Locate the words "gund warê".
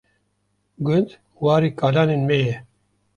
0.85-1.69